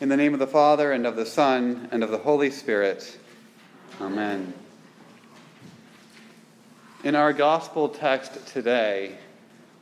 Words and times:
In 0.00 0.08
the 0.08 0.16
name 0.16 0.32
of 0.32 0.38
the 0.38 0.46
Father, 0.46 0.92
and 0.92 1.04
of 1.04 1.16
the 1.16 1.26
Son, 1.26 1.88
and 1.90 2.04
of 2.04 2.12
the 2.12 2.18
Holy 2.18 2.52
Spirit. 2.52 3.18
Amen. 4.00 4.54
In 7.02 7.16
our 7.16 7.32
gospel 7.32 7.88
text 7.88 8.46
today, 8.46 9.16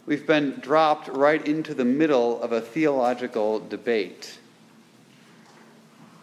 we've 0.06 0.26
been 0.26 0.52
dropped 0.60 1.08
right 1.08 1.46
into 1.46 1.74
the 1.74 1.84
middle 1.84 2.40
of 2.40 2.52
a 2.52 2.62
theological 2.62 3.60
debate. 3.60 4.38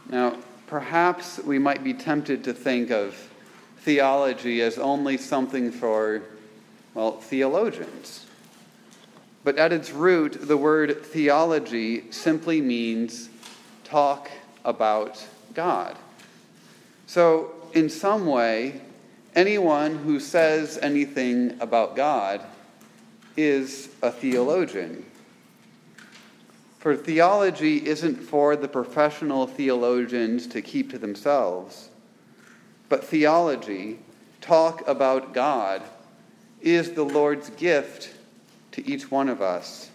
Now, 0.10 0.38
perhaps 0.66 1.38
we 1.38 1.60
might 1.60 1.84
be 1.84 1.94
tempted 1.94 2.44
to 2.46 2.54
think 2.54 2.90
of 2.90 3.16
theology 3.82 4.64
as 4.64 4.80
only 4.80 5.18
something 5.18 5.72
for, 5.72 6.24
well, 6.96 7.12
theologians. 7.12 8.26
But 9.44 9.60
at 9.60 9.72
its 9.72 9.92
root, 9.92 10.48
the 10.48 10.58
word 10.58 11.06
theology 11.06 12.10
simply 12.10 12.60
means 12.60 13.30
talk 13.94 14.32
about 14.66 15.24
God. 15.54 15.96
So, 17.06 17.52
in 17.74 17.92
some 17.92 18.26
way, 18.26 18.82
anyone 19.36 20.00
who 20.00 20.20
says 20.20 20.80
anything 20.82 21.56
about 21.60 21.96
God 21.96 22.42
is 23.38 23.90
a 24.02 24.10
theologian. 24.10 25.06
For 26.80 26.96
theology 26.96 27.86
isn't 27.86 28.16
for 28.16 28.56
the 28.56 28.68
professional 28.68 29.46
theologians 29.46 30.48
to 30.48 30.64
keep 30.64 30.90
to 30.90 30.98
themselves, 30.98 31.90
but 32.90 33.04
theology, 33.04 34.00
talk 34.42 34.88
about 34.88 35.36
God, 35.36 35.84
is 36.62 36.94
the 36.94 37.06
Lord's 37.06 37.52
gift 37.52 38.10
to 38.72 38.84
each 38.90 39.12
one 39.12 39.30
of 39.30 39.40
us. 39.40 39.92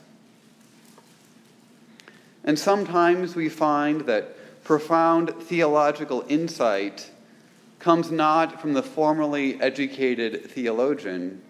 And 2.48 2.58
sometimes 2.58 3.36
we 3.36 3.50
find 3.50 4.00
that 4.06 4.64
profound 4.64 5.34
theological 5.34 6.24
insight 6.28 7.10
comes 7.78 8.10
not 8.10 8.58
from 8.58 8.72
the 8.72 8.82
formally 8.82 9.60
educated 9.60 10.50
theologian, 10.50 11.42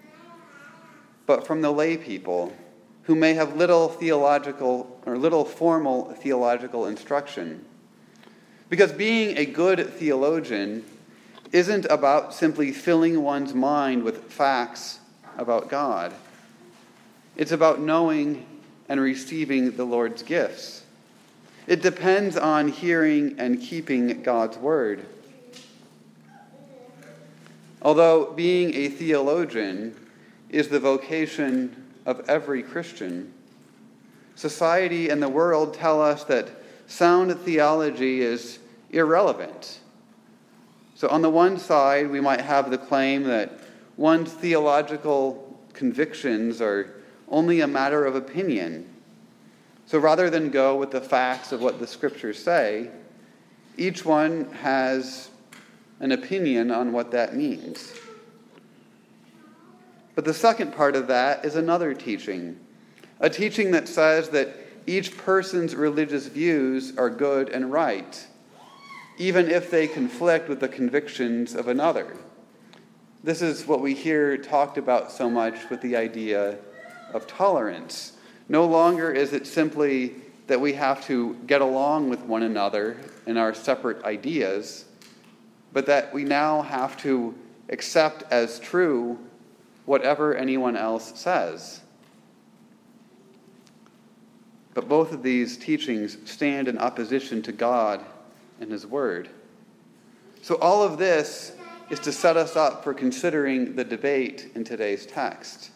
but 1.25 1.47
from 1.47 1.61
the 1.61 1.71
lay 1.71 1.95
people 1.95 2.51
who 3.03 3.15
may 3.15 3.33
have 3.33 3.55
little 3.55 3.87
theological 3.87 4.99
or 5.05 5.17
little 5.17 5.45
formal 5.45 6.13
theological 6.15 6.87
instruction. 6.87 7.63
Because 8.67 8.91
being 8.91 9.37
a 9.37 9.45
good 9.45 9.93
theologian 9.93 10.83
isn't 11.53 11.85
about 11.85 12.33
simply 12.33 12.73
filling 12.73 13.23
one's 13.23 13.53
mind 13.53 14.03
with 14.03 14.25
facts 14.25 14.99
about 15.37 15.69
God. 15.69 16.13
It's 17.37 17.53
about 17.53 17.79
knowing 17.79 18.45
and 18.89 18.99
receiving 18.99 19.77
the 19.77 19.85
Lord's 19.85 20.23
gifts. 20.23 20.78
It 21.69 21.83
depends 21.83 22.35
on 22.35 22.69
hearing 22.69 23.35
and 23.37 23.61
keeping 23.61 24.23
God's 24.23 24.57
word. 24.57 25.05
Although 27.83 28.33
being 28.33 28.73
a 28.73 28.87
theologian 28.87 29.95
is 30.49 30.69
the 30.69 30.79
vocation 30.79 31.85
of 32.07 32.27
every 32.27 32.63
Christian, 32.63 33.31
society 34.33 35.09
and 35.09 35.21
the 35.21 35.29
world 35.29 35.75
tell 35.75 36.01
us 36.01 36.23
that 36.23 36.49
sound 36.87 37.39
theology 37.41 38.21
is 38.21 38.57
irrelevant. 38.89 39.77
So, 40.95 41.07
on 41.09 41.21
the 41.21 41.29
one 41.29 41.59
side, 41.59 42.09
we 42.09 42.19
might 42.19 42.41
have 42.41 42.71
the 42.71 42.79
claim 42.79 43.21
that 43.25 43.59
one's 43.95 44.33
theological 44.33 45.55
convictions 45.73 46.61
are 46.61 46.95
only 47.27 47.61
a 47.61 47.67
matter 47.67 48.07
of 48.07 48.15
opinion 48.15 48.88
so 49.89 49.97
rather 49.97 50.29
than 50.29 50.51
go 50.51 50.75
with 50.75 50.91
the 50.91 51.01
facts 51.01 51.51
of 51.51 51.61
what 51.61 51.79
the 51.79 51.87
scriptures 51.87 52.37
say, 52.37 52.91
each 53.75 54.05
one 54.05 54.45
has 54.61 55.31
an 55.99 56.11
opinion 56.11 56.69
on 56.69 56.91
what 56.91 57.09
that 57.09 57.35
means. 57.35 57.91
But 60.13 60.25
the 60.25 60.33
second 60.35 60.75
part 60.75 60.95
of 60.95 61.07
that 61.07 61.43
is 61.43 61.55
another 61.55 61.95
teaching 61.95 62.59
a 63.19 63.31
teaching 63.31 63.71
that 63.71 63.87
says 63.87 64.29
that 64.29 64.55
each 64.85 65.17
person's 65.17 65.75
religious 65.75 66.27
views 66.27 66.95
are 66.95 67.09
good 67.09 67.49
and 67.49 67.71
right, 67.71 68.27
even 69.17 69.49
if 69.49 69.71
they 69.71 69.87
conflict 69.87 70.47
with 70.47 70.59
the 70.59 70.69
convictions 70.69 71.55
of 71.55 71.67
another. 71.67 72.15
This 73.23 73.41
is 73.41 73.65
what 73.65 73.81
we 73.81 73.95
hear 73.95 74.37
talked 74.37 74.77
about 74.77 75.11
so 75.11 75.31
much 75.31 75.67
with 75.71 75.81
the 75.81 75.97
idea 75.97 76.59
of 77.11 77.25
tolerance. 77.25 78.13
No 78.49 78.65
longer 78.65 79.11
is 79.11 79.31
it 79.33 79.45
simply 79.45 80.15
that 80.47 80.59
we 80.59 80.73
have 80.73 81.05
to 81.05 81.35
get 81.45 81.61
along 81.61 82.09
with 82.09 82.21
one 82.21 82.41
another 82.41 82.97
in 83.27 83.37
our 83.37 83.53
separate 83.53 84.03
ideas, 84.03 84.85
but 85.71 85.85
that 85.85 86.11
we 86.11 86.23
now 86.23 86.63
have 86.63 86.97
to 87.03 87.35
accept 87.69 88.23
as 88.31 88.59
true 88.59 89.19
whatever 89.85 90.35
anyone 90.35 90.75
else 90.75 91.19
says. 91.19 91.81
But 94.73 94.89
both 94.89 95.11
of 95.11 95.21
these 95.21 95.55
teachings 95.55 96.17
stand 96.25 96.67
in 96.67 96.79
opposition 96.79 97.43
to 97.43 97.51
God 97.51 98.03
and 98.59 98.71
His 98.71 98.87
Word. 98.87 99.29
So, 100.41 100.55
all 100.55 100.81
of 100.81 100.97
this 100.97 101.51
is 101.89 101.99
to 102.01 102.11
set 102.11 102.37
us 102.37 102.55
up 102.55 102.83
for 102.83 102.93
considering 102.93 103.75
the 103.75 103.83
debate 103.83 104.51
in 104.55 104.63
today's 104.63 105.05
text. 105.05 105.71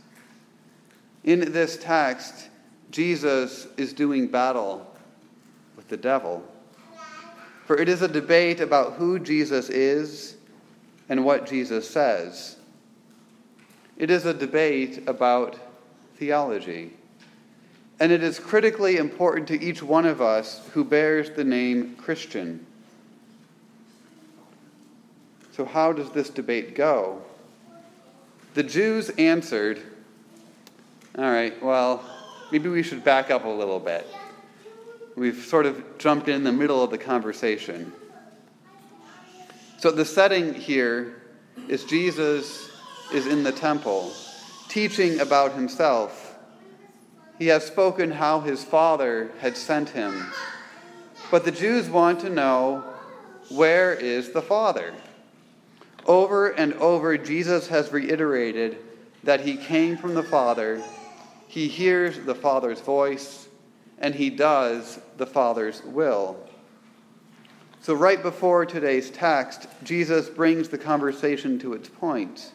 In 1.24 1.52
this 1.52 1.78
text, 1.78 2.50
Jesus 2.94 3.66
is 3.76 3.92
doing 3.92 4.28
battle 4.28 4.86
with 5.76 5.88
the 5.88 5.98
devil. 5.98 6.44
For 7.66 7.76
it 7.76 7.90
is 7.90 8.04
a 8.04 8.08
debate 8.08 8.60
about 8.60 8.94
who 8.94 9.18
Jesus 9.18 9.68
is 9.70 10.36
and 11.10 11.26
what 11.26 11.48
Jesus 11.48 11.90
says. 11.90 12.56
It 13.98 14.12
is 14.12 14.28
a 14.28 14.34
debate 14.34 15.08
about 15.08 15.58
theology. 16.18 16.94
And 18.00 18.12
it 18.12 18.22
is 18.22 18.40
critically 18.40 18.98
important 18.98 19.48
to 19.48 19.60
each 19.60 19.82
one 19.82 20.06
of 20.06 20.22
us 20.22 20.62
who 20.74 20.84
bears 20.84 21.32
the 21.32 21.44
name 21.44 21.96
Christian. 21.96 22.64
So, 25.54 25.66
how 25.66 25.94
does 25.94 26.12
this 26.12 26.30
debate 26.30 26.76
go? 26.76 27.24
The 28.54 28.64
Jews 28.64 29.10
answered, 29.18 29.82
All 31.18 31.24
right, 31.24 31.60
well, 31.64 32.04
maybe 32.54 32.70
we 32.70 32.84
should 32.84 33.04
back 33.04 33.32
up 33.32 33.46
a 33.46 33.50
little 33.50 33.80
bit. 33.80 34.08
We've 35.16 35.44
sort 35.44 35.66
of 35.66 35.98
jumped 35.98 36.28
in 36.28 36.44
the 36.44 36.52
middle 36.52 36.84
of 36.84 36.92
the 36.92 37.00
conversation. 37.00 37.92
So 39.80 39.90
the 39.90 40.06
setting 40.06 40.54
here 40.54 41.24
is 41.68 41.84
Jesus 41.84 42.70
is 43.12 43.26
in 43.26 43.42
the 43.42 43.52
temple 43.52 44.14
teaching 44.70 45.20
about 45.20 45.54
himself. 45.54 46.38
He 47.40 47.48
has 47.48 47.66
spoken 47.66 48.12
how 48.12 48.42
his 48.42 48.64
Father 48.64 49.32
had 49.40 49.58
sent 49.58 49.90
him. 49.90 50.32
But 51.32 51.46
the 51.46 51.52
Jews 51.52 51.90
want 51.90 52.20
to 52.20 52.30
know 52.30 52.84
where 53.50 53.96
is 53.96 54.32
the 54.32 54.44
Father? 54.44 54.94
Over 56.06 56.50
and 56.50 56.74
over, 56.76 57.18
Jesus 57.18 57.68
has 57.70 57.92
reiterated 57.92 58.78
that 59.24 59.42
he 59.42 59.58
came 59.58 59.98
from 59.98 60.14
the 60.14 60.22
Father 60.22 60.84
he 61.54 61.68
hears 61.68 62.18
the 62.18 62.34
Father's 62.34 62.82
voice 62.82 63.48
and 64.00 64.16
he 64.16 64.32
does 64.32 65.00
the 65.18 65.26
Father's 65.28 65.84
will. 65.84 66.36
So, 67.80 67.94
right 67.94 68.24
before 68.24 68.66
today's 68.66 69.12
text, 69.12 69.68
Jesus 69.84 70.30
brings 70.30 70.70
the 70.70 70.80
conversation 70.80 71.60
to 71.60 71.74
its 71.74 71.88
point. 71.88 72.54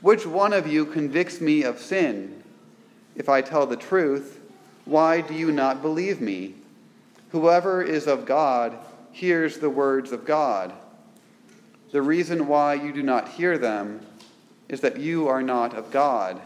Which 0.00 0.26
one 0.26 0.52
of 0.52 0.66
you 0.66 0.84
convicts 0.84 1.40
me 1.40 1.62
of 1.62 1.78
sin? 1.78 2.42
If 3.14 3.28
I 3.28 3.40
tell 3.40 3.66
the 3.66 3.76
truth, 3.76 4.40
why 4.84 5.20
do 5.20 5.34
you 5.34 5.52
not 5.52 5.80
believe 5.80 6.20
me? 6.20 6.56
Whoever 7.30 7.84
is 7.84 8.08
of 8.08 8.26
God 8.26 8.76
hears 9.12 9.58
the 9.58 9.70
words 9.70 10.10
of 10.10 10.24
God. 10.24 10.72
The 11.92 12.02
reason 12.02 12.48
why 12.48 12.74
you 12.74 12.92
do 12.92 13.04
not 13.04 13.28
hear 13.28 13.58
them 13.58 14.04
is 14.68 14.80
that 14.80 14.98
you 14.98 15.28
are 15.28 15.42
not 15.42 15.74
of 15.74 15.92
God. 15.92 16.42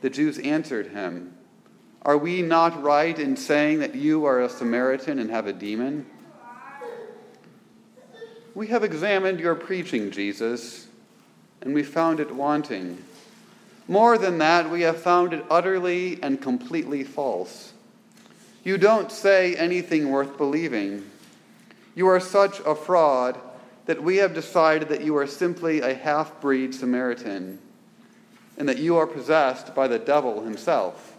The 0.00 0.10
Jews 0.10 0.38
answered 0.38 0.88
him, 0.88 1.34
Are 2.02 2.18
we 2.18 2.42
not 2.42 2.82
right 2.82 3.18
in 3.18 3.36
saying 3.36 3.78
that 3.80 3.94
you 3.94 4.24
are 4.24 4.42
a 4.42 4.48
Samaritan 4.48 5.18
and 5.18 5.30
have 5.30 5.46
a 5.46 5.52
demon? 5.52 6.06
We 8.54 8.68
have 8.68 8.84
examined 8.84 9.40
your 9.40 9.54
preaching, 9.54 10.10
Jesus, 10.10 10.86
and 11.60 11.74
we 11.74 11.82
found 11.82 12.20
it 12.20 12.34
wanting. 12.34 13.02
More 13.88 14.18
than 14.18 14.38
that, 14.38 14.70
we 14.70 14.82
have 14.82 15.00
found 15.00 15.32
it 15.32 15.44
utterly 15.50 16.18
and 16.22 16.40
completely 16.40 17.04
false. 17.04 17.72
You 18.64 18.78
don't 18.78 19.12
say 19.12 19.54
anything 19.54 20.10
worth 20.10 20.36
believing. 20.36 21.08
You 21.94 22.08
are 22.08 22.20
such 22.20 22.60
a 22.60 22.74
fraud 22.74 23.38
that 23.86 24.02
we 24.02 24.16
have 24.16 24.34
decided 24.34 24.88
that 24.88 25.04
you 25.04 25.16
are 25.16 25.26
simply 25.26 25.80
a 25.80 25.94
half 25.94 26.40
breed 26.40 26.74
Samaritan 26.74 27.60
and 28.56 28.68
that 28.68 28.78
you 28.78 28.96
are 28.96 29.06
possessed 29.06 29.74
by 29.74 29.88
the 29.88 29.98
devil 29.98 30.42
himself. 30.42 31.16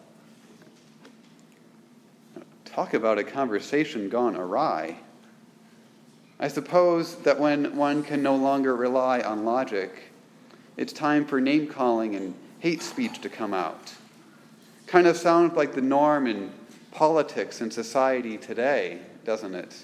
Talk 2.65 2.93
about 2.93 3.17
a 3.17 3.23
conversation 3.23 4.09
gone 4.09 4.35
awry. 4.35 4.97
I 6.39 6.47
suppose 6.47 7.15
that 7.17 7.39
when 7.39 7.75
one 7.75 8.03
can 8.03 8.21
no 8.21 8.35
longer 8.35 8.75
rely 8.75 9.21
on 9.21 9.45
logic, 9.45 10.11
it's 10.77 10.93
time 10.93 11.25
for 11.25 11.41
name 11.41 11.67
calling 11.67 12.15
and 12.15 12.35
hate 12.59 12.83
speech 12.83 13.21
to 13.21 13.29
come 13.29 13.53
out. 13.53 13.93
Kind 14.85 15.07
of 15.07 15.17
sounds 15.17 15.55
like 15.55 15.73
the 15.73 15.81
norm 15.81 16.27
in 16.27 16.51
politics 16.91 17.61
and 17.61 17.73
society 17.73 18.37
today, 18.37 18.99
doesn't 19.25 19.55
it? 19.55 19.83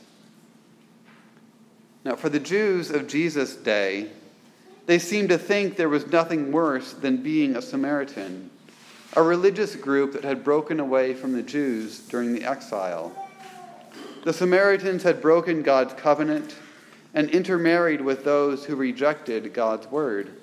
Now, 2.05 2.15
for 2.15 2.29
the 2.29 2.39
Jews 2.39 2.91
of 2.91 3.07
Jesus' 3.07 3.55
day, 3.55 4.09
they 4.85 4.99
seemed 4.99 5.29
to 5.29 5.37
think 5.37 5.75
there 5.75 5.89
was 5.89 6.07
nothing 6.07 6.51
worse 6.51 6.93
than 6.93 7.17
being 7.17 7.55
a 7.55 7.61
Samaritan, 7.61 8.49
a 9.15 9.23
religious 9.23 9.75
group 9.75 10.13
that 10.13 10.23
had 10.23 10.43
broken 10.43 10.79
away 10.79 11.13
from 11.13 11.33
the 11.33 11.41
Jews 11.41 11.99
during 11.99 12.33
the 12.33 12.43
exile. 12.43 13.11
The 14.23 14.33
Samaritans 14.33 15.03
had 15.03 15.21
broken 15.21 15.63
God's 15.63 15.93
covenant 15.93 16.55
and 17.13 17.29
intermarried 17.29 18.01
with 18.01 18.23
those 18.23 18.65
who 18.65 18.75
rejected 18.75 19.53
God's 19.53 19.87
word. 19.87 20.37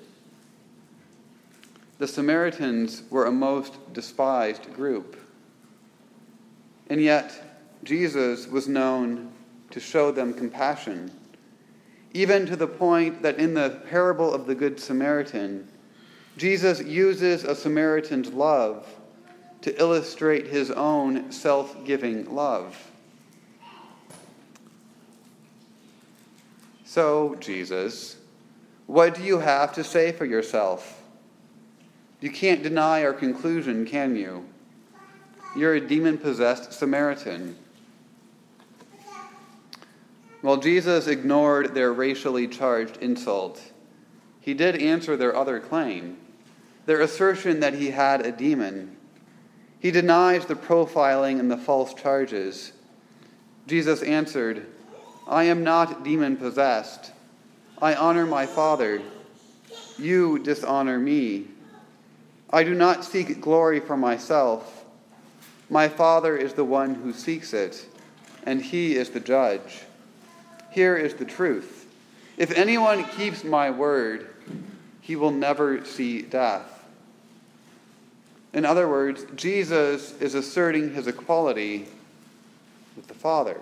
The 1.97 2.07
Samaritans 2.07 3.03
were 3.09 3.25
a 3.25 3.31
most 3.31 3.93
despised 3.93 4.73
group. 4.73 5.17
And 6.89 7.01
yet, 7.01 7.31
Jesus 7.83 8.47
was 8.47 8.67
known 8.67 9.31
to 9.71 9.79
show 9.79 10.11
them 10.11 10.33
compassion, 10.33 11.11
even 12.13 12.45
to 12.45 12.55
the 12.55 12.67
point 12.67 13.21
that 13.21 13.37
in 13.37 13.53
the 13.53 13.81
parable 13.89 14.33
of 14.33 14.45
the 14.45 14.55
Good 14.55 14.79
Samaritan, 14.79 15.67
Jesus 16.37 16.81
uses 16.81 17.43
a 17.43 17.55
Samaritan's 17.55 18.29
love 18.29 18.87
to 19.61 19.79
illustrate 19.79 20.47
his 20.47 20.71
own 20.71 21.31
self 21.31 21.85
giving 21.85 22.33
love. 22.33 22.91
So, 26.83 27.35
Jesus, 27.39 28.17
what 28.87 29.15
do 29.15 29.23
you 29.23 29.39
have 29.39 29.73
to 29.73 29.83
say 29.83 30.11
for 30.11 30.25
yourself? 30.25 31.01
You 32.19 32.29
can't 32.29 32.61
deny 32.61 33.03
our 33.03 33.13
conclusion, 33.13 33.85
can 33.85 34.15
you? 34.15 34.45
You're 35.55 35.75
a 35.75 35.87
demon 35.87 36.17
possessed 36.17 36.73
Samaritan. 36.73 37.55
While 40.41 40.57
Jesus 40.57 41.07
ignored 41.07 41.75
their 41.75 41.93
racially 41.93 42.47
charged 42.47 42.97
insult, 42.97 43.61
he 44.39 44.55
did 44.55 44.81
answer 44.81 45.15
their 45.15 45.35
other 45.35 45.59
claim, 45.59 46.17
their 46.87 47.01
assertion 47.01 47.59
that 47.59 47.75
he 47.75 47.91
had 47.91 48.25
a 48.25 48.31
demon. 48.31 48.97
He 49.79 49.91
denies 49.91 50.45
the 50.45 50.55
profiling 50.55 51.39
and 51.39 51.49
the 51.49 51.57
false 51.57 51.93
charges. 51.93 52.73
Jesus 53.67 54.01
answered, 54.01 54.65
I 55.27 55.43
am 55.43 55.63
not 55.63 56.03
demon 56.03 56.37
possessed. 56.37 57.11
I 57.79 57.93
honor 57.93 58.25
my 58.25 58.47
Father. 58.47 59.01
You 59.97 60.39
dishonor 60.39 60.97
me. 60.97 61.47
I 62.49 62.63
do 62.63 62.73
not 62.73 63.05
seek 63.05 63.39
glory 63.39 63.79
for 63.79 63.95
myself. 63.95 64.85
My 65.69 65.87
Father 65.87 66.35
is 66.35 66.53
the 66.53 66.65
one 66.65 66.95
who 66.95 67.13
seeks 67.13 67.53
it, 67.53 67.85
and 68.43 68.61
he 68.61 68.95
is 68.95 69.11
the 69.11 69.19
judge. 69.19 69.83
Here 70.71 70.97
is 70.97 71.13
the 71.13 71.25
truth. 71.25 71.87
If 72.37 72.51
anyone 72.51 73.03
keeps 73.03 73.43
my 73.43 73.69
word, 73.69 74.27
he 75.01 75.15
will 75.15 75.31
never 75.31 75.85
see 75.85 76.21
death. 76.21 76.85
In 78.53 78.65
other 78.65 78.87
words, 78.87 79.25
Jesus 79.35 80.13
is 80.19 80.33
asserting 80.33 80.93
his 80.93 81.07
equality 81.07 81.87
with 82.95 83.07
the 83.07 83.13
Father. 83.13 83.59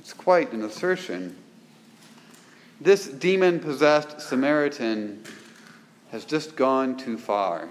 It's 0.00 0.12
quite 0.12 0.52
an 0.52 0.62
assertion. 0.62 1.36
This 2.80 3.06
demon 3.06 3.60
possessed 3.60 4.20
Samaritan 4.20 5.22
has 6.10 6.24
just 6.24 6.56
gone 6.56 6.96
too 6.96 7.16
far. 7.16 7.68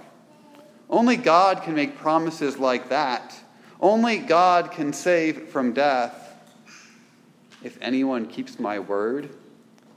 Only 0.90 1.18
God 1.18 1.64
can 1.64 1.76
make 1.76 1.98
promises 1.98 2.58
like 2.58 2.90
that. 2.90 3.36
Only 3.80 4.18
God 4.18 4.72
can 4.72 4.94
save 4.94 5.50
from 5.50 5.74
death. 5.74 6.23
If 7.64 7.78
anyone 7.82 8.28
keeps 8.28 8.60
my 8.60 8.80
word, 8.80 9.30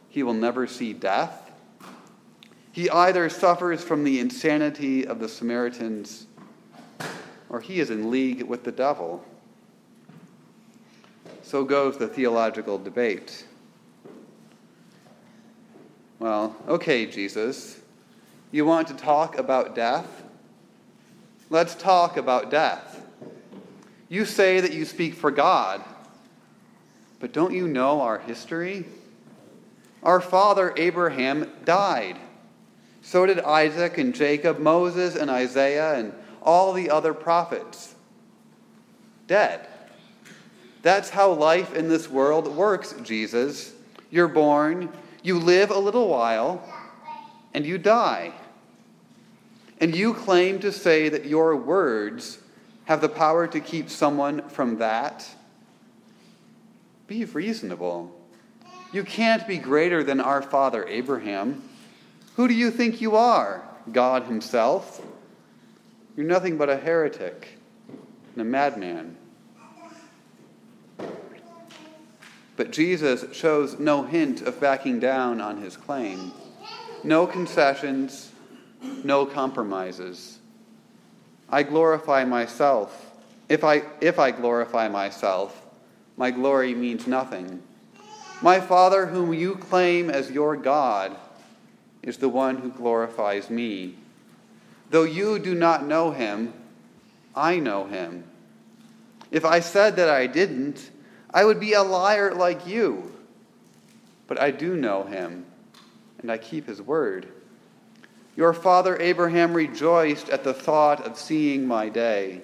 he 0.09 0.23
will 0.23 0.35
never 0.35 0.67
see 0.67 0.93
death. 0.93 1.51
He 2.73 2.89
either 2.91 3.29
suffers 3.29 3.83
from 3.83 4.05
the 4.05 4.21
insanity 4.21 5.07
of 5.07 5.19
the 5.19 5.29
Samaritans 5.29 6.27
or 7.49 7.61
he 7.61 7.81
is 7.81 7.91
in 7.91 8.11
league 8.11 8.43
with 8.43 8.65
the 8.65 8.73
devil. 8.73 9.25
So 11.43 11.65
goes 11.65 11.97
the 11.97 12.09
theological 12.09 12.79
debate. 12.79 13.47
Well, 16.19 16.57
okay, 16.67 17.07
Jesus, 17.07 17.81
you 18.51 18.65
want 18.65 18.89
to 18.89 18.95
talk 18.95 19.39
about 19.39 19.75
death? 19.75 20.25
Let's 21.51 21.75
talk 21.75 22.17
about 22.17 22.51
death. 22.51 23.03
You 24.09 24.25
say 24.25 24.61
that 24.61 24.73
you 24.73 24.85
speak 24.85 25.15
for 25.15 25.31
God, 25.31 25.83
but 27.21 27.33
don't 27.33 27.55
you 27.55 27.67
know 27.69 28.01
our 28.03 28.19
history? 28.19 28.85
Our 30.03 30.21
father 30.21 30.73
Abraham 30.77 31.51
died. 31.65 32.17
So 33.03 33.27
did 33.27 33.41
Isaac 33.41 33.99
and 33.99 34.15
Jacob, 34.15 34.59
Moses 34.59 35.17
and 35.17 35.31
Isaiah, 35.31 35.95
and 35.95 36.13
all 36.43 36.73
the 36.73 36.91
other 36.91 37.13
prophets. 37.13 37.95
Dead. 39.27 39.67
That's 40.83 41.11
how 41.11 41.33
life 41.33 41.75
in 41.75 41.89
this 41.89 42.09
world 42.09 42.47
works, 42.47 42.95
Jesus. 43.03 43.73
You're 44.11 44.29
born, 44.29 44.89
you 45.23 45.39
live 45.41 45.71
a 45.71 45.79
little 45.79 46.09
while, 46.09 46.63
and 47.53 47.67
you 47.67 47.79
die. 47.79 48.33
And 49.81 49.95
you 49.95 50.15
claim 50.15 50.61
to 50.61 50.71
say 50.71 51.09
that 51.09 51.27
your 51.27 51.57
words 51.57 52.39
have 52.85 53.01
the 53.01 53.09
power 53.09 53.49
to 53.49 53.59
keep 53.59 53.91
someone 53.91 54.49
from 54.49 54.79
that? 54.79 55.29
Be 57.07 57.25
reasonable. 57.25 58.15
You 58.93 59.05
can't 59.05 59.47
be 59.47 59.59
greater 59.59 60.03
than 60.03 60.21
our 60.21 60.43
father 60.43 60.87
Abraham. 60.87 61.63
Who 62.37 62.49
do 62.49 62.55
you 62.55 62.71
think 62.71 63.01
you 63.01 63.17
are? 63.17 63.63
God 63.93 64.25
Himself? 64.25 65.05
You're 66.17 66.27
nothing 66.27 66.57
but 66.57 66.71
a 66.71 66.77
heretic 66.77 67.59
and 68.33 68.43
a 68.43 68.45
madman. 68.45 69.17
But 72.57 72.71
Jesus 72.71 73.37
shows 73.37 73.79
no 73.79 74.03
hint 74.05 74.41
of 74.43 74.59
backing 74.61 74.99
down 74.99 75.43
on 75.43 75.61
his 75.61 75.77
claim. 75.77 76.33
No 77.05 77.27
concessions, 77.27 78.33
no 79.05 79.27
compromises. 79.27 80.39
I 81.51 81.63
glorify 81.63 82.25
myself. 82.25 83.13
If 83.49 83.63
I, 83.63 83.83
if 84.01 84.19
I 84.19 84.31
glorify 84.31 84.89
myself, 84.89 85.66
my 86.17 86.31
glory 86.31 86.75
means 86.75 87.07
nothing. 87.07 87.63
My 88.43 88.61
Father, 88.61 89.07
whom 89.07 89.33
you 89.35 89.57
claim 89.57 90.11
as 90.11 90.31
your 90.31 90.57
God, 90.57 91.17
is 92.03 92.19
the 92.19 92.29
one 92.29 92.59
who 92.59 92.71
glorifies 92.71 93.51
me. 93.51 93.97
Though 94.91 95.05
you 95.05 95.39
do 95.39 95.55
not 95.55 95.87
know 95.87 96.11
him, 96.11 96.53
I 97.35 97.59
know 97.59 97.87
him. 97.87 98.25
If 99.31 99.45
I 99.45 99.61
said 99.61 99.97
that 99.97 100.09
I 100.09 100.27
didn't, 100.27 100.91
I 101.33 101.45
would 101.45 101.61
be 101.61 101.73
a 101.73 101.83
liar 101.83 102.35
like 102.35 102.67
you. 102.67 103.13
But 104.27 104.41
I 104.41 104.51
do 104.51 104.77
know 104.77 105.05
him, 105.05 105.45
and 106.21 106.31
I 106.31 106.39
keep 106.39 106.67
his 106.67 106.81
word. 106.81 107.29
Your 108.37 108.53
father 108.53 108.97
Abraham 109.01 109.55
rejoiced 109.55 110.29
at 110.29 110.45
the 110.45 110.55
thought 110.55 111.05
of 111.07 111.19
seeing 111.19 111.67
my 111.67 111.89
day. 111.89 112.43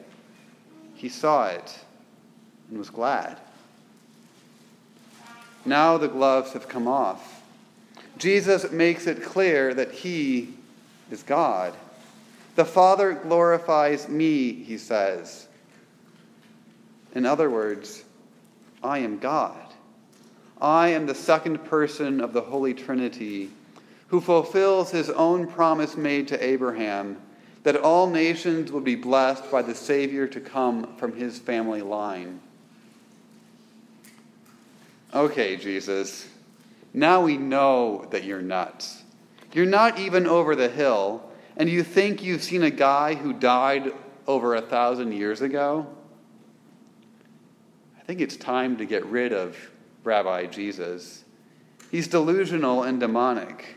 He 0.95 1.09
saw 1.09 1.49
it 1.49 1.79
and 2.69 2.79
was 2.79 2.91
glad. 2.91 3.39
Now 5.65 5.99
the 5.99 6.09
gloves 6.09 6.53
have 6.53 6.69
come 6.69 6.89
off. 6.89 7.43
Jesus 8.19 8.71
makes 8.71 9.07
it 9.07 9.23
clear 9.23 9.75
that 9.75 9.93
he 9.93 10.55
is 11.11 11.23
God. 11.23 11.75
The 12.57 12.65
Father 12.65 13.15
glorifies 13.15 14.09
me, 14.09 14.53
he 14.53 14.79
says. 14.79 15.47
In 17.15 17.27
other 17.27 17.49
words, 17.49 18.05
I 18.83 18.99
am 18.99 19.19
God. 19.19 19.57
I 20.61 20.89
am 20.89 21.07
the 21.07 21.15
second 21.15 21.65
person 21.65 22.21
of 22.21 22.33
the 22.33 22.41
Holy 22.41 22.75
Trinity 22.75 23.51
who 24.13 24.21
fulfills 24.21 24.91
his 24.91 25.09
own 25.09 25.47
promise 25.47 25.97
made 25.97 26.29
to 26.29 26.45
Abraham 26.45 27.17
that 27.63 27.77
all 27.77 28.11
nations 28.11 28.71
would 28.71 28.85
be 28.85 28.95
blessed 28.95 29.51
by 29.51 29.63
the 29.63 29.75
Savior 29.75 30.27
to 30.27 30.39
come 30.39 30.97
from 30.97 31.17
his 31.17 31.39
family 31.39 31.81
line. 31.81 32.39
Okay, 35.15 35.57
Jesus, 35.57 36.27
now 36.95 37.23
we 37.23 37.37
know 37.37 38.07
that 38.11 38.25
you're 38.25 38.41
nuts. 38.41 39.03
You're 39.53 39.67
not 39.67 39.99
even 39.99 40.27
over 40.27 40.57
the 40.57 40.71
hill, 40.71 41.23
and 41.59 41.69
you 41.69 41.83
think 41.83 42.23
you've 42.23 42.43
seen 42.43 42.63
a 42.63 42.71
guy 42.71 43.15
who 43.15 43.35
died 43.35 43.93
over 44.27 44.55
a 44.55 44.63
thousand 44.63 45.13
years 45.13 45.43
ago? 45.43 45.87
I 47.99 48.03
think 48.05 48.21
it's 48.21 48.37
time 48.37 48.77
to 48.79 48.87
get 48.87 49.05
rid 49.07 49.33
of 49.33 49.57
Rabbi 50.05 50.47
Jesus. 50.47 51.25
He's 51.91 52.09
delusional 52.09 52.85
and 52.85 52.99
demonic. 52.99 53.77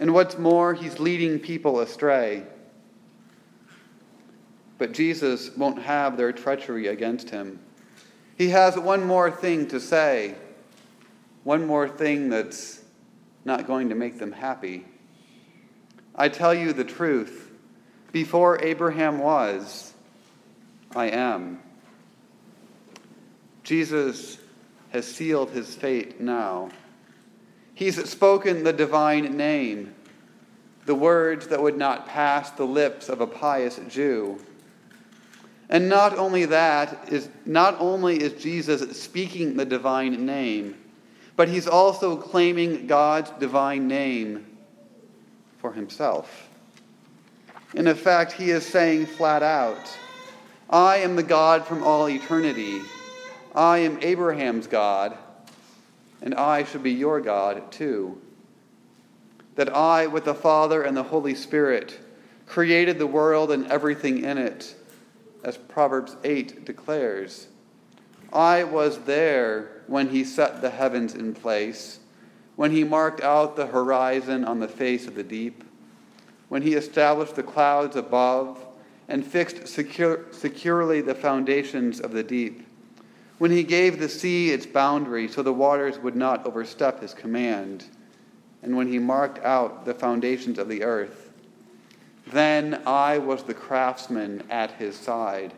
And 0.00 0.12
what's 0.12 0.38
more, 0.38 0.74
he's 0.74 0.98
leading 0.98 1.38
people 1.38 1.80
astray. 1.80 2.42
But 4.76 4.92
Jesus 4.92 5.56
won't 5.56 5.80
have 5.80 6.16
their 6.16 6.32
treachery 6.32 6.88
against 6.88 7.30
him. 7.30 7.60
He 8.36 8.48
has 8.48 8.76
one 8.76 9.04
more 9.04 9.30
thing 9.30 9.68
to 9.68 9.78
say, 9.78 10.34
one 11.44 11.66
more 11.66 11.88
thing 11.88 12.30
that's 12.30 12.82
not 13.44 13.66
going 13.66 13.90
to 13.90 13.94
make 13.94 14.18
them 14.18 14.32
happy. 14.32 14.84
I 16.14 16.28
tell 16.28 16.54
you 16.54 16.72
the 16.72 16.84
truth. 16.84 17.52
Before 18.12 18.62
Abraham 18.62 19.18
was, 19.18 19.92
I 20.94 21.06
am. 21.10 21.60
Jesus 23.62 24.38
has 24.90 25.06
sealed 25.06 25.50
his 25.50 25.74
fate 25.74 26.20
now. 26.20 26.70
He's 27.74 28.02
spoken 28.08 28.62
the 28.62 28.72
divine 28.72 29.36
name, 29.36 29.94
the 30.86 30.94
words 30.94 31.48
that 31.48 31.60
would 31.60 31.76
not 31.76 32.06
pass 32.06 32.50
the 32.52 32.64
lips 32.64 33.08
of 33.08 33.20
a 33.20 33.26
pious 33.26 33.80
Jew. 33.88 34.38
And 35.68 35.88
not 35.88 36.16
only 36.16 36.44
that 36.44 37.08
is 37.10 37.28
not 37.44 37.80
only 37.80 38.22
is 38.22 38.40
Jesus 38.40 39.00
speaking 39.00 39.56
the 39.56 39.64
divine 39.64 40.24
name, 40.24 40.76
but 41.36 41.48
he's 41.48 41.66
also 41.66 42.16
claiming 42.16 42.86
God's 42.86 43.30
divine 43.40 43.88
name 43.88 44.46
for 45.58 45.72
himself. 45.72 46.48
In 47.74 47.88
effect, 47.88 48.32
he 48.32 48.50
is 48.50 48.64
saying 48.64 49.06
flat 49.06 49.42
out, 49.42 49.98
I 50.70 50.98
am 50.98 51.16
the 51.16 51.22
God 51.22 51.66
from 51.66 51.82
all 51.82 52.08
eternity. 52.08 52.80
I 53.54 53.78
am 53.78 53.98
Abraham's 54.02 54.66
God, 54.66 55.16
and 56.22 56.34
I 56.34 56.64
shall 56.64 56.80
be 56.80 56.92
your 56.92 57.20
God 57.20 57.70
too. 57.72 58.20
That 59.56 59.74
I, 59.74 60.06
with 60.06 60.24
the 60.24 60.34
Father 60.34 60.82
and 60.82 60.96
the 60.96 61.02
Holy 61.02 61.34
Spirit, 61.34 61.98
created 62.46 62.98
the 62.98 63.06
world 63.06 63.50
and 63.50 63.66
everything 63.68 64.24
in 64.24 64.38
it, 64.38 64.74
as 65.44 65.56
Proverbs 65.56 66.16
8 66.24 66.64
declares. 66.64 67.48
I 68.32 68.64
was 68.64 68.98
there 69.00 69.73
when 69.86 70.08
he 70.08 70.24
set 70.24 70.60
the 70.60 70.70
heavens 70.70 71.14
in 71.14 71.34
place 71.34 72.00
when 72.56 72.70
he 72.70 72.84
marked 72.84 73.20
out 73.20 73.56
the 73.56 73.66
horizon 73.66 74.44
on 74.44 74.60
the 74.60 74.68
face 74.68 75.06
of 75.06 75.14
the 75.14 75.22
deep, 75.22 75.64
when 76.48 76.62
he 76.62 76.74
established 76.74 77.34
the 77.34 77.42
clouds 77.42 77.96
above 77.96 78.64
and 79.08 79.26
fixed 79.26 79.66
secure, 79.66 80.24
securely 80.30 81.00
the 81.00 81.14
foundations 81.14 82.00
of 82.00 82.12
the 82.12 82.22
deep, 82.22 82.66
when 83.38 83.50
he 83.50 83.64
gave 83.64 83.98
the 83.98 84.08
sea 84.08 84.50
its 84.50 84.66
boundary 84.66 85.26
so 85.26 85.42
the 85.42 85.52
waters 85.52 85.98
would 85.98 86.14
not 86.14 86.46
overstep 86.46 87.00
his 87.00 87.12
command, 87.12 87.84
and 88.62 88.76
when 88.76 88.86
he 88.86 88.98
marked 88.98 89.44
out 89.44 89.84
the 89.84 89.94
foundations 89.94 90.58
of 90.58 90.68
the 90.68 90.84
earth, 90.84 91.32
then 92.28 92.80
I 92.86 93.18
was 93.18 93.42
the 93.42 93.52
craftsman 93.52 94.44
at 94.48 94.70
his 94.72 94.96
side. 94.96 95.52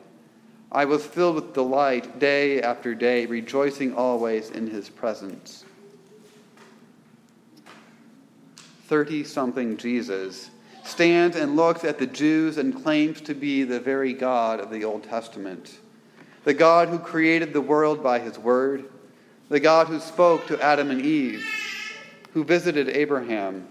I 0.71 0.85
was 0.85 1.07
filled 1.07 1.37
with 1.37 1.55
delight 1.55 2.19
day 2.19 2.61
after 2.61 2.95
day, 2.95 3.27
rejoicing 3.27 3.95
always 3.95 4.51
in 4.51 4.67
his 4.67 4.89
presence. 4.89 5.65
30 8.87 9.25
something 9.25 9.77
Jesus, 9.77 10.51
stands 10.85 11.37
and 11.37 11.57
looks 11.57 11.85
at 11.85 11.99
the 11.99 12.07
Jews 12.07 12.59
and 12.59 12.83
claims 12.83 13.21
to 13.23 13.35
be 13.35 13.65
the 13.65 13.81
very 13.81 14.13
God 14.13 14.61
of 14.61 14.71
the 14.71 14.85
Old 14.85 15.05
Testament. 15.05 15.79
The 16.45 16.55
God 16.55 16.89
who 16.89 16.99
created 16.99 17.53
the 17.53 17.61
world 17.61 18.03
by 18.03 18.21
his 18.21 18.39
word, 18.39 18.85
the 19.49 19.61
God 19.61 19.89
who 19.89 19.99
spoke 19.99 20.47
to 20.47 20.63
Adam 20.63 20.91
and 20.91 21.01
Eve, 21.01 21.45
who 22.33 22.45
visited 22.45 22.89
Abraham, 22.89 23.67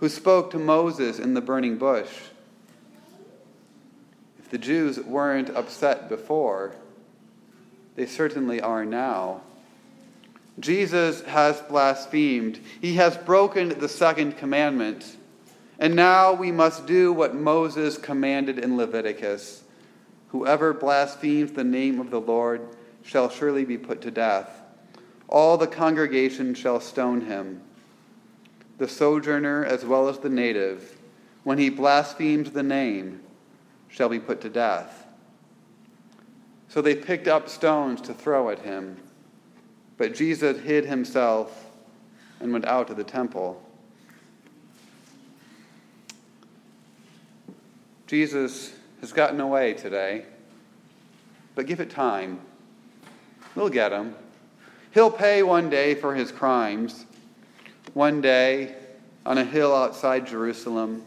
who 0.00 0.08
spoke 0.08 0.50
to 0.50 0.58
Moses 0.58 1.18
in 1.18 1.34
the 1.34 1.40
burning 1.40 1.78
bush. 1.78 2.10
The 4.52 4.58
Jews 4.58 5.00
weren't 5.00 5.48
upset 5.48 6.10
before, 6.10 6.76
they 7.96 8.04
certainly 8.04 8.60
are 8.60 8.84
now. 8.84 9.40
Jesus 10.60 11.22
has 11.22 11.58
blasphemed. 11.62 12.60
He 12.78 12.96
has 12.96 13.16
broken 13.16 13.70
the 13.78 13.88
second 13.88 14.36
commandment. 14.36 15.16
And 15.78 15.96
now 15.96 16.34
we 16.34 16.52
must 16.52 16.84
do 16.84 17.14
what 17.14 17.34
Moses 17.34 17.96
commanded 17.96 18.58
in 18.58 18.76
Leviticus 18.76 19.64
Whoever 20.28 20.74
blasphemes 20.74 21.52
the 21.52 21.64
name 21.64 21.98
of 21.98 22.10
the 22.10 22.20
Lord 22.20 22.60
shall 23.02 23.30
surely 23.30 23.64
be 23.64 23.78
put 23.78 24.02
to 24.02 24.10
death. 24.10 24.50
All 25.28 25.56
the 25.56 25.66
congregation 25.66 26.54
shall 26.54 26.78
stone 26.78 27.22
him. 27.22 27.62
The 28.76 28.88
sojourner 28.88 29.64
as 29.64 29.86
well 29.86 30.08
as 30.08 30.18
the 30.18 30.28
native, 30.28 30.98
when 31.42 31.56
he 31.56 31.70
blasphemes 31.70 32.50
the 32.50 32.62
name, 32.62 33.20
shall 33.92 34.08
be 34.08 34.18
put 34.18 34.40
to 34.40 34.48
death. 34.48 35.06
So 36.68 36.80
they 36.80 36.94
picked 36.94 37.28
up 37.28 37.48
stones 37.48 38.00
to 38.02 38.14
throw 38.14 38.48
at 38.48 38.60
him. 38.60 38.96
But 39.98 40.14
Jesus 40.14 40.58
hid 40.60 40.86
himself 40.86 41.66
and 42.40 42.52
went 42.52 42.64
out 42.64 42.88
of 42.88 42.96
the 42.96 43.04
temple. 43.04 43.62
Jesus 48.06 48.72
has 49.00 49.12
gotten 49.12 49.40
away 49.40 49.74
today, 49.74 50.24
but 51.54 51.66
give 51.66 51.80
it 51.80 51.90
time. 51.90 52.40
We'll 53.54 53.68
get 53.68 53.92
him. 53.92 54.14
He'll 54.92 55.10
pay 55.10 55.42
one 55.42 55.68
day 55.68 55.94
for 55.94 56.14
his 56.14 56.32
crimes. 56.32 57.04
One 57.92 58.22
day, 58.22 58.74
on 59.26 59.36
a 59.36 59.44
hill 59.44 59.74
outside 59.74 60.26
Jerusalem, 60.26 61.02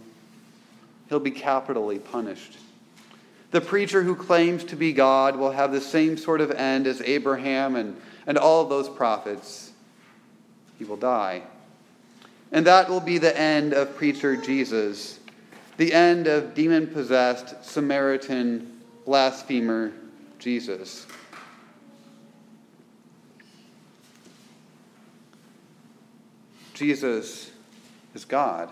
he'll 1.09 1.19
be 1.19 1.31
capitally 1.31 1.97
punished. 1.97 2.57
The 3.55 3.61
preacher 3.61 4.03
who 4.03 4.15
claims 4.15 4.65
to 4.65 4.75
be 4.75 4.91
God 4.91 5.37
will 5.37 5.51
have 5.51 5.71
the 5.71 5.79
same 5.79 6.17
sort 6.17 6.41
of 6.41 6.51
end 6.51 6.87
as 6.87 7.01
Abraham 7.01 7.77
and 7.77 7.95
and 8.27 8.37
all 8.37 8.65
those 8.65 8.89
prophets, 8.89 9.71
he 10.77 10.83
will 10.83 10.97
die. 10.97 11.41
And 12.51 12.67
that 12.67 12.89
will 12.89 12.99
be 12.99 13.17
the 13.17 13.39
end 13.39 13.71
of 13.71 13.95
preacher 13.95 14.35
Jesus, 14.35 15.21
the 15.77 15.93
end 15.93 16.27
of 16.27 16.53
demon 16.53 16.87
possessed 16.87 17.63
Samaritan 17.63 18.81
blasphemer 19.05 19.93
Jesus. 20.37 21.07
Jesus 26.73 27.51
is 28.13 28.25
God. 28.25 28.69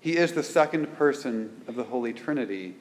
He 0.00 0.16
is 0.16 0.32
the 0.32 0.42
second 0.42 0.86
person 0.96 1.62
of 1.68 1.74
the 1.74 1.84
Holy 1.84 2.14
Trinity. 2.14 2.76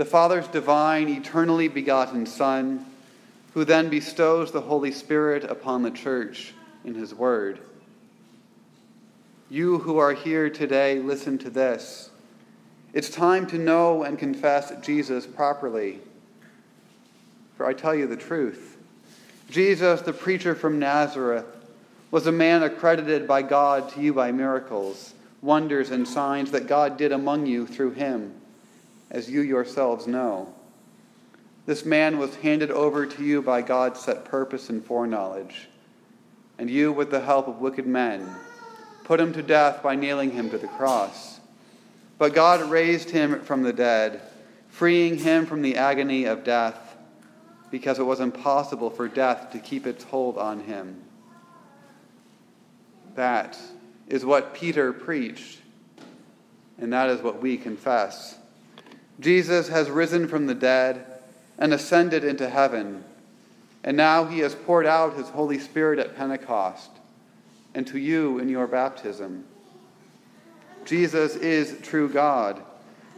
The 0.00 0.06
Father's 0.06 0.48
divine, 0.48 1.10
eternally 1.10 1.68
begotten 1.68 2.24
Son 2.24 2.86
who 3.52 3.66
then 3.66 3.90
bestows 3.90 4.50
the 4.50 4.62
Holy 4.62 4.92
Spirit 4.92 5.44
upon 5.44 5.82
the 5.82 5.90
church 5.90 6.54
in 6.86 6.94
his 6.94 7.12
word. 7.14 7.58
You 9.50 9.76
who 9.80 9.98
are 9.98 10.14
here 10.14 10.48
today, 10.48 11.00
listen 11.00 11.36
to 11.40 11.50
this. 11.50 12.08
It's 12.94 13.10
time 13.10 13.46
to 13.48 13.58
know 13.58 14.04
and 14.04 14.18
confess 14.18 14.72
Jesus 14.80 15.26
properly. 15.26 15.98
For 17.58 17.66
I 17.66 17.74
tell 17.74 17.94
you 17.94 18.06
the 18.06 18.16
truth 18.16 18.78
Jesus, 19.50 20.00
the 20.00 20.14
preacher 20.14 20.54
from 20.54 20.78
Nazareth, 20.78 21.44
was 22.10 22.26
a 22.26 22.32
man 22.32 22.62
accredited 22.62 23.28
by 23.28 23.42
God 23.42 23.90
to 23.90 24.00
you 24.00 24.14
by 24.14 24.32
miracles, 24.32 25.12
wonders, 25.42 25.90
and 25.90 26.08
signs 26.08 26.52
that 26.52 26.68
God 26.68 26.96
did 26.96 27.12
among 27.12 27.44
you 27.44 27.66
through 27.66 27.90
him, 27.90 28.40
as 29.10 29.30
you 29.30 29.40
yourselves 29.40 30.06
know. 30.06 30.54
This 31.66 31.84
man 31.84 32.18
was 32.18 32.34
handed 32.36 32.70
over 32.70 33.06
to 33.06 33.24
you 33.24 33.42
by 33.42 33.62
God's 33.62 34.00
set 34.00 34.24
purpose 34.24 34.70
and 34.70 34.84
foreknowledge. 34.84 35.68
And 36.58 36.68
you, 36.68 36.92
with 36.92 37.10
the 37.10 37.20
help 37.20 37.48
of 37.48 37.60
wicked 37.60 37.86
men, 37.86 38.28
put 39.04 39.20
him 39.20 39.32
to 39.32 39.42
death 39.42 39.82
by 39.82 39.94
nailing 39.94 40.32
him 40.32 40.50
to 40.50 40.58
the 40.58 40.68
cross. 40.68 41.40
But 42.18 42.34
God 42.34 42.70
raised 42.70 43.10
him 43.10 43.40
from 43.42 43.62
the 43.62 43.72
dead, 43.72 44.20
freeing 44.68 45.18
him 45.18 45.46
from 45.46 45.62
the 45.62 45.76
agony 45.76 46.24
of 46.24 46.44
death, 46.44 46.96
because 47.70 47.98
it 47.98 48.04
was 48.04 48.20
impossible 48.20 48.90
for 48.90 49.08
death 49.08 49.52
to 49.52 49.58
keep 49.58 49.86
its 49.86 50.04
hold 50.04 50.36
on 50.36 50.60
him. 50.60 51.02
That 53.14 53.56
is 54.08 54.24
what 54.24 54.54
Peter 54.54 54.92
preached, 54.92 55.60
and 56.78 56.92
that 56.92 57.08
is 57.10 57.22
what 57.22 57.40
we 57.40 57.56
confess. 57.56 58.36
Jesus 59.20 59.68
has 59.68 59.88
risen 59.90 60.26
from 60.26 60.46
the 60.46 60.54
dead 60.54 61.06
and 61.58 61.72
ascended 61.72 62.24
into 62.24 62.48
heaven. 62.48 63.04
And 63.84 63.96
now 63.96 64.24
he 64.24 64.40
has 64.40 64.54
poured 64.54 64.86
out 64.86 65.16
his 65.16 65.28
Holy 65.28 65.58
Spirit 65.58 65.98
at 65.98 66.16
Pentecost 66.16 66.90
and 67.74 67.86
to 67.86 67.98
you 67.98 68.38
in 68.38 68.48
your 68.48 68.66
baptism. 68.66 69.44
Jesus 70.84 71.36
is 71.36 71.78
true 71.82 72.08
God, 72.08 72.62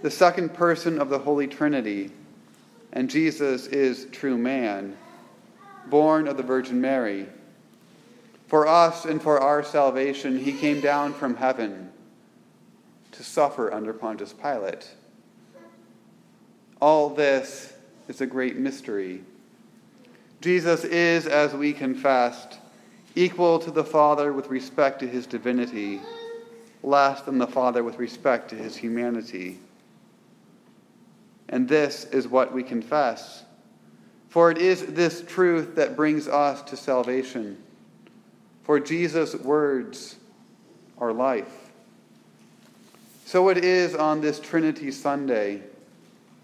the 0.03 0.11
second 0.11 0.53
person 0.53 1.01
of 1.01 1.09
the 1.09 1.19
Holy 1.21 1.47
Trinity, 1.47 2.11
and 2.93 3.09
Jesus 3.09 3.67
is 3.69 4.07
true 4.13 4.37
man. 4.37 4.97
born 5.87 6.29
of 6.29 6.37
the 6.37 6.43
Virgin 6.43 6.81
Mary. 6.81 7.27
For 8.49 8.67
us 8.67 9.05
and 9.05 9.23
for 9.23 9.41
our 9.41 9.63
salvation, 9.63 10.39
he 10.39 10.53
came 10.53 10.81
down 10.81 11.15
from 11.15 11.37
heaven 11.37 11.91
to 13.13 13.23
suffer 13.23 13.73
under 13.73 13.93
Pontius 13.93 14.33
Pilate. 14.33 14.89
All 16.83 17.11
this 17.11 17.73
is 18.09 18.21
a 18.23 18.27
great 18.27 18.57
mystery. 18.57 19.23
Jesus 20.41 20.83
is, 20.83 21.29
as 21.29 21.55
we 21.55 21.73
confessed, 21.73 22.59
equal 23.15 23.61
to 23.61 23.71
the 23.71 23.85
Father 23.85 24.33
with 24.33 24.49
respect 24.49 24.99
to 24.99 25.07
his 25.07 25.25
divinity, 25.25 26.01
less 26.83 27.23
than 27.23 27.39
the 27.39 27.47
Father 27.47 27.85
with 27.85 28.01
respect 28.01 28.51
to 28.51 28.57
his 28.57 28.75
humanity. 28.75 29.61
And 31.51 31.69
this 31.69 32.07
is 32.07 32.27
what 32.27 32.53
we 32.53 32.65
confess. 32.65 33.45
For 34.29 34.51
it 34.51 34.59
is 34.59 34.85
this 34.87 35.23
truth 35.23 35.77
that 35.77 35.95
brings 35.95 36.27
us 36.27 36.63
to 36.63 36.77
salvation. 36.77 37.63
For 38.65 38.81
Jesus' 38.81 39.37
words 39.37 40.17
are 40.99 41.13
life. 41.13 41.71
So 43.25 43.51
it 43.51 43.59
is 43.59 43.95
on 43.95 44.21
this 44.21 44.41
Trinity 44.41 44.91
Sunday 44.91 45.63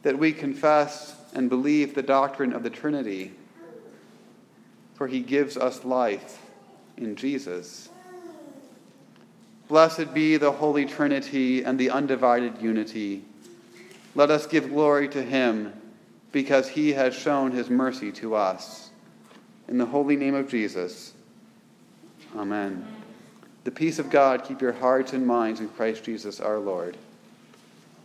that 0.02 0.18
we 0.18 0.32
confess 0.32 1.14
and 1.34 1.48
believe 1.48 1.94
the 1.94 2.02
doctrine 2.02 2.52
of 2.52 2.62
the 2.62 2.70
Trinity, 2.70 3.32
for 4.94 5.06
he 5.06 5.20
gives 5.20 5.56
us 5.56 5.84
life 5.84 6.40
in 6.96 7.16
Jesus. 7.16 7.88
Blessed 9.68 10.14
be 10.14 10.36
the 10.36 10.52
Holy 10.52 10.86
Trinity 10.86 11.62
and 11.62 11.78
the 11.78 11.90
undivided 11.90 12.60
unity. 12.60 13.22
Let 14.14 14.30
us 14.30 14.46
give 14.46 14.70
glory 14.70 15.08
to 15.10 15.22
him 15.22 15.74
because 16.32 16.68
he 16.68 16.92
has 16.92 17.14
shown 17.14 17.52
his 17.52 17.68
mercy 17.68 18.10
to 18.12 18.34
us. 18.34 18.90
In 19.68 19.76
the 19.76 19.86
holy 19.86 20.16
name 20.16 20.34
of 20.34 20.48
Jesus, 20.48 21.12
amen. 22.34 22.86
The 23.64 23.70
peace 23.70 23.98
of 23.98 24.08
God 24.08 24.44
keep 24.44 24.62
your 24.62 24.72
hearts 24.72 25.12
and 25.12 25.26
minds 25.26 25.60
in 25.60 25.68
Christ 25.68 26.04
Jesus 26.04 26.40
our 26.40 26.58
Lord. 26.58 26.96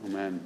Amen. 0.06 0.46